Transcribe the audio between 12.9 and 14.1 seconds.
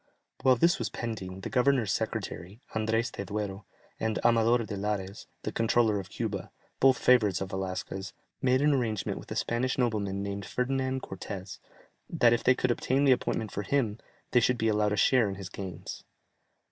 the appointment for him,